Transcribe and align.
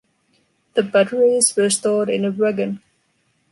The 0.73 0.81
batteries 0.81 1.55
were 1.55 1.69
stored 1.69 2.09
in 2.09 2.25
a 2.25 2.31
wagon. 2.31 2.81